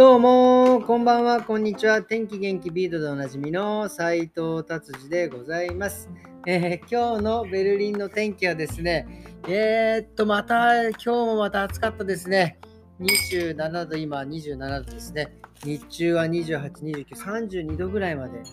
[0.00, 2.00] どうも、こんばんは、こんにちは。
[2.00, 6.08] 天気元気ビートでおなじみの斉藤達治でございます、
[6.46, 9.06] えー今日のベルリンの天気はですね、
[9.46, 12.58] えーっと、また、今日もまた暑かったですね。
[12.98, 15.36] 27度、今27度ですね。
[15.66, 18.44] 日中は28、29、32度ぐらいまで行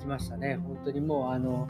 [0.00, 0.60] きましたね。
[0.62, 1.66] 本当にもう、あの、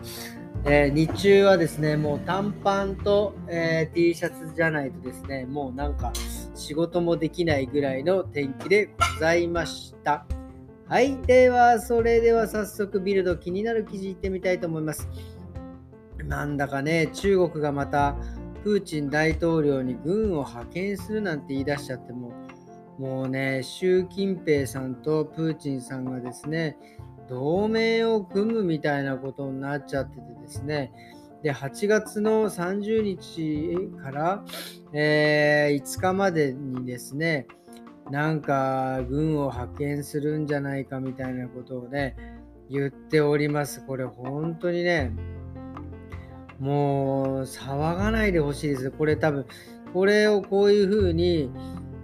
[0.65, 6.13] えー日中はですね、もう短パンと、えー T シャツじゃないとですね、もうなんか
[6.61, 10.27] 仕事もできないぐらいの天気でございました。
[10.87, 15.09] はい、では、それでは早速ビルド気になる記事いってみたいと思います。
[16.25, 18.17] なんだかね、中国がまた
[18.63, 22.33] プーチン大統領に軍を派遣するなんて言い出しちゃっても、
[22.99, 26.77] もうね、習近平さんとプーチンさんがですね、
[27.29, 30.93] 同盟を組むみたいなことになっちゃっててですね、
[31.43, 34.45] で、8月の30日から、
[34.93, 37.47] えー5日までにですね、
[38.11, 42.17] なんか軍を派遣するんじゃないかみたいなことをね、
[42.69, 43.85] 言っております。
[43.87, 45.13] これ本当にね、
[46.59, 48.91] もう騒がないでほしいです。
[48.91, 49.47] これ多分、
[49.95, 51.51] これをこういうふうに、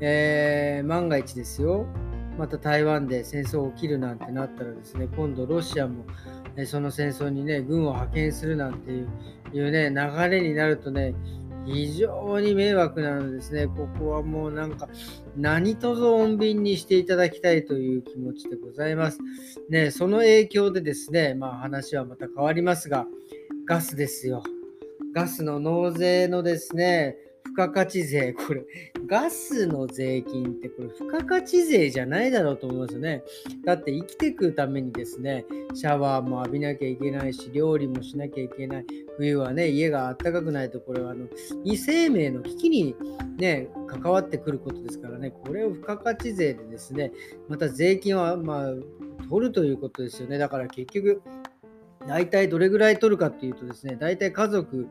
[0.00, 1.86] えー万が一ですよ、
[2.38, 6.04] また台湾で戦争起きるなんてなったらですね、今度ロシアも、
[6.64, 9.08] その戦争にね、軍を派遣するなんていう
[9.52, 11.14] いうね、流れになるとね、
[11.66, 14.88] 非常に迷惑なのですね、ここはもうなんか、
[15.36, 19.18] 何とぞ穏便にしていただきたいという気持ちでございます。
[19.68, 23.06] ね、その影響でですね、まあ話はまた変わりますが、
[23.66, 24.42] ガスですよ。
[25.12, 27.16] ガスの納税のですね、
[27.56, 28.66] 付加価値税、これ、
[29.06, 33.24] ガスの税金ってこれ、付加価値税じゃないだろうと思いますよね。
[33.64, 38.86] だって生きていくためにですね、シャワーも浴びなきゃいけないし、料理もしなきゃいけない。
[39.16, 41.28] 冬はね、家が暖かくないと、これはあの、
[41.64, 42.94] 異生命の危機に
[43.38, 47.10] ね、関わってくることですからね、これを付加価値税でですね、
[47.48, 48.74] また税金は、まあ、
[49.30, 50.36] 取るということですよね。
[50.36, 51.22] だから結局、
[52.06, 54.88] 大体どれぐらい取るかっていうとですね、大体家族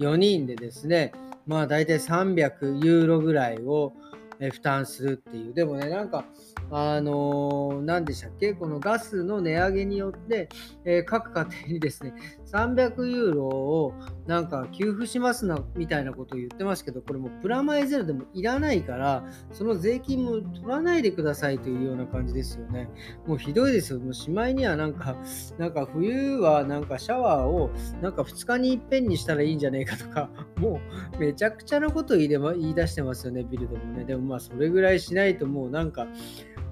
[0.00, 1.12] 4人でですね、
[1.48, 3.94] まあ大体300ユーロぐらいを
[4.40, 5.54] え負担するっていう。
[5.54, 6.24] でもね、なんか、
[6.70, 8.52] あのー何でしたっけ？
[8.54, 10.48] このガスの値上げによって、
[10.84, 12.14] えー各家庭にですね、
[12.52, 13.94] 300ユーロを
[14.26, 22.88] なんか給付しますなみたいなことを言ってますけど、これもプラマイゼロでもいらないから、その税金も取らないでくださいというような感じですよね。
[23.26, 24.00] もうひどいですよ。
[24.00, 25.16] もうしまいにはなんか、
[25.58, 27.70] なんか冬はなんかシャワーを
[28.02, 30.80] なんか2日に一遍にしたらいいんじゃねえかとか、 も
[31.16, 34.04] うめちゃくちゃなこと言いでま言い出してますよね、ビルドもね。
[34.04, 36.06] でもまあそれぐらいしないともうなんか、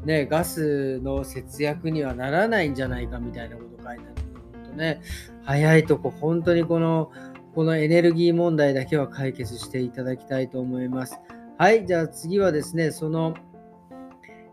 [0.04, 4.25] ね、ガスの節約にはならないんじゃないかみたいなこと書いてある
[4.76, 5.00] ね、
[5.42, 7.10] 早いとこ、本当にこの、
[7.54, 11.18] このエネルギー問題だけは解決していただきたいと思います。
[11.58, 13.34] はい、じゃあ次はですね、その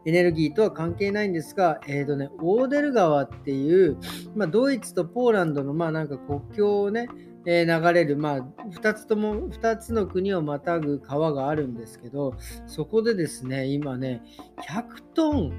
[0.06, 3.98] エネルギーとは関係ないんですが、えーとね、オーデル川っていう、
[4.36, 7.08] まあ、ドイツとポーランドのまあなんか国境をね、
[7.46, 8.40] えー流れる、まあ、
[8.72, 12.36] 2つとも2つの国をまたぐ川があるんですけど、
[12.68, 14.22] そこでですね、今ね、
[14.70, 14.84] 100
[15.14, 15.52] トン、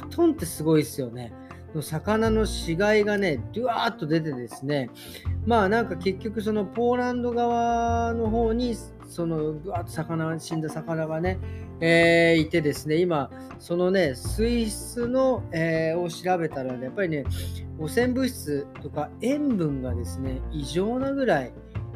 [0.00, 1.32] 100トンってすごいですよね。
[1.76, 4.90] の魚の死骸がね、ドゥワーッと出てですね、
[5.46, 8.74] まあなんか結局そのポーランド側の方に、
[9.06, 11.38] そのドゥワーッと魚、死んだ魚がね、
[11.80, 17.24] えーいてですね、今、そのね、水質の、えーを調べたら、ね、やっぱりね、
[17.78, 21.52] 汚染物質とか塩分がですね、異常なぐらい、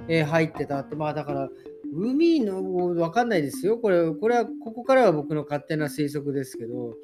[0.09, 1.49] えー入ってたって、まあだから、
[1.93, 3.77] 海の、わかんないですよ。
[3.79, 6.95] これ、これは、ここからは僕の勝手な推測ですけど、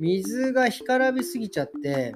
[0.00, 2.14] 水が干からびすぎちゃって、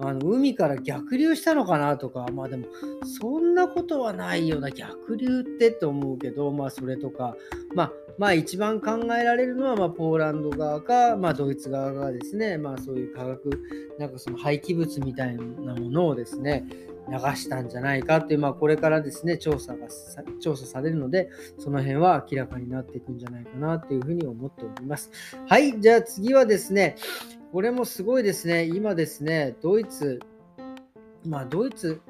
[0.00, 2.66] あの海から逆流したのかなとか、まあでも、
[3.04, 7.36] そんなことはないような、逆流ってと思うけど、まあそれとか、
[7.74, 13.50] まあ、まあ一番考えられるのは、まポーランド側か、まあドイツ側がですね、まあそういう化学、
[13.98, 16.64] なんかその廃棄物みたいなものをですね、
[17.10, 25.10] 流したんじゃないかっていう、まあこれからですね、調査がさ、調査されるので、その辺は明らかになっていくんじゃないかなというふうに思っております。
[25.46, 26.96] はい、じゃあ次はですね、
[27.52, 30.20] これもすごいですね、今ですね、ドイツ、
[31.26, 32.00] まあドイツ、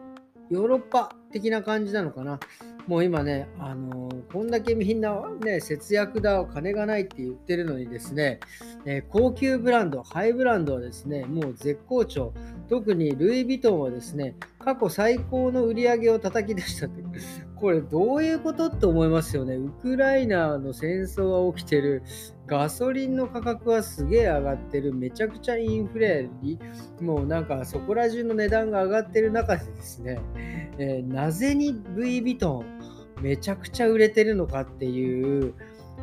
[0.50, 2.40] ヨーロッパ的な感じなのかな。
[2.88, 8.40] もう今ね、あのこんだけみんなね、節約だ、お金がないって言ってるのにですね、
[8.86, 12.32] え高級ブランド、ハイブランドはですね、もう絶好調。
[12.70, 17.02] 特にルイ・ヴィトンはですね、過去最高の売り上げを叩き出したって、
[17.56, 19.56] これどういうことって思いますよね。
[19.56, 22.02] ウクライナの戦争が起きてる、
[22.46, 26.58] ガソリンの価格はすげえ上がってる、めちゃくちゃインフレに、
[27.02, 30.18] もうなんかそこら中の値段が上がってる中でですね、
[30.78, 32.77] えーなぜにルイ・ヴィトン
[33.20, 35.54] めちゃくちゃ売れてるのかっていう、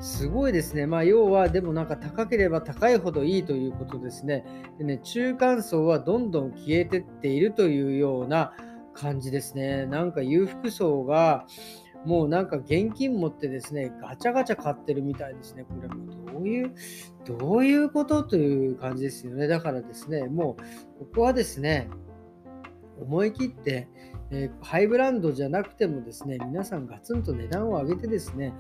[0.02, 0.88] すごいですね。
[0.88, 4.46] まあ、要は、でもなんか高ければ高いほどいいということですね。
[4.78, 8.54] でね、中間層はどんどん消えてっているというような
[8.94, 9.86] 感じですね。
[9.86, 11.46] なんか裕福層が、
[12.06, 15.64] もうなんか現金持ってですね、ガチャガチャ買ってるみたいですね。
[15.64, 16.76] これもどういう、
[17.26, 19.48] どういうことという感じですよね。
[19.48, 20.56] だからですね、も
[21.00, 21.90] うここはですね、
[23.00, 23.88] 思い切って、
[24.32, 28.54] えー、ハイブランドじゃなくてもですね、皆さんガツンと値段を上げてですね、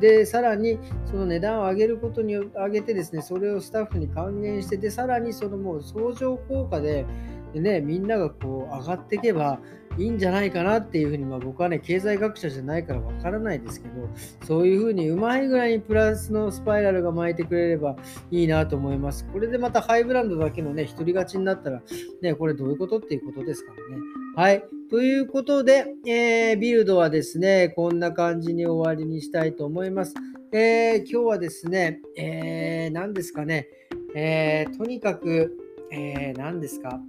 [0.00, 7.04] で、さらにその値段を上げることによって上げてですね、それをスタッフに還元して、で、さらにそのもう相乗効果で、
[7.52, 9.60] でね、みんながこう上がっていけば
[9.98, 14.08] いいんじゃないかなっていうふうに、まあ、僕はね、経済学者じゃないからわからないですけど、
[14.46, 17.96] そういうふうにうまいぐらいにプラスのスパイラルが巻いてくれれば
[18.30, 19.26] いいなと思います。
[19.32, 21.82] これでまたハイブランドだけのね、独り勝ちになったら、
[22.20, 24.02] ね、これどういうことっていうことですからね。
[24.34, 24.64] はい。
[24.90, 30.14] ということで、えー、ビルドはですね、こんな感じに終わりにしたいと思います。
[30.52, 33.68] えー、今日はですね、えー、何ですかね、
[34.14, 35.56] えー、とにかく、
[35.90, 37.00] えー、何ですか、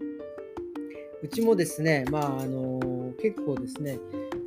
[1.24, 3.98] うちもですね、まあ、あの結構ですね、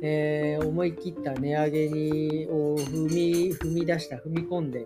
[0.03, 4.81] えー、思い切った値上げにを踏み踏み出した、踏み込んで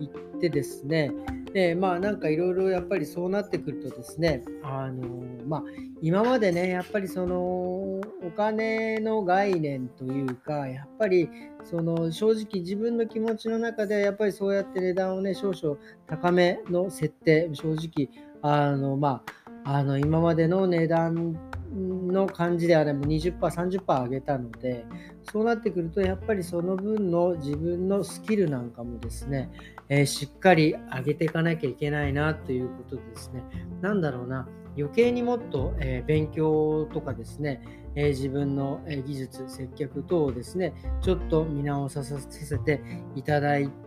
[0.00, 1.12] いってですね、
[1.52, 5.06] でまあなんかいろいろやっぱりそうなってくるとですね、あの
[5.46, 5.62] まあ、
[6.00, 8.00] 今までね、やっぱりそのお
[8.34, 11.28] 金の概念というか、やっぱり
[11.62, 15.76] その正直自分の気持ちの中でやっぱりそうやって値段をね、少々
[16.06, 18.08] 高めの設定、正直、
[18.40, 21.38] あのまああの今までの値段
[21.74, 24.84] の感じであれば20%、30%上げたので、
[25.22, 29.50] そうなってくると、やっぱりその分の自分のスキルなんかもですね、
[29.88, 33.42] えー、しっかり上げていかなきゃいけないなということでですね、
[33.80, 34.46] なんだろうな、
[34.76, 37.62] 余計にもっと、えー、勉強とかですね、
[37.96, 42.82] えー、自分の、技術、接客等をですね、ちょっと見直させて
[43.16, 43.83] いただいて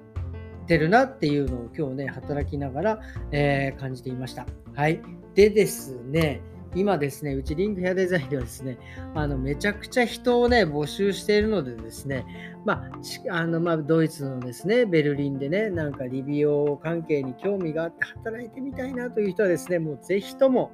[0.68, 3.00] てるなっていうのを今日ね、働きながら、
[3.32, 4.46] え感じていました。
[4.76, 5.02] はい。
[5.34, 6.42] でですね、
[6.76, 8.78] 今ですね、うちリンクヘアデザインではですね、
[9.16, 12.26] あのめちゃくちゃ人をね、募集しているのでですね、
[12.66, 12.86] ま
[13.30, 20.72] あ、あのまあ、ドイツのですね、ベルリンでね、なんかリビオ関係に興味があって働いてみたいなという人はですね、もうぜひとも、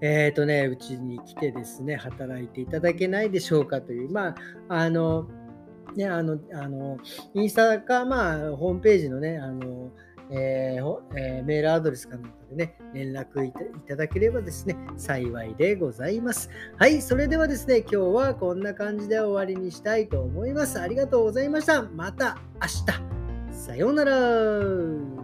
[0.00, 4.34] えっ、ー、とね、うちに来てですね、働いていただけないでしょうかという、まあ、
[4.68, 5.28] あの、
[5.96, 6.98] ね、あの、あの
[7.34, 9.90] インスタか、まあ、ホームページのね、あの、
[10.30, 13.52] えーえー、メールアドレスかなんかでね、連絡い
[13.86, 16.48] ただければですね、幸いでございます。
[16.78, 20.80] はい、それではですね、今日はこんな感じで終わりにしたいと思います。
[20.80, 21.82] ありがとうございました。
[21.82, 23.12] また明日。
[23.54, 25.21] さようなら。